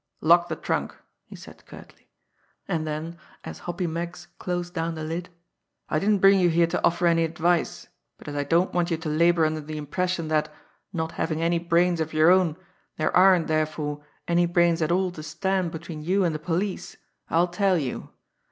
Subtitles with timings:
[0.19, 0.95] "Lock the trunk!"
[1.27, 2.09] he said curtly.
[2.67, 5.29] And then, as Hoppy Meggs closed down the lid:
[5.89, 7.85] "I didn't bring you here to offer any advice;
[8.17, 10.51] but as I don't want you to labour under the impression that,
[10.91, 12.57] not having any brains of your own,
[12.97, 16.97] there aren't, therefore, any brains at all to stand between you and the police,
[17.29, 18.09] I'll tell you.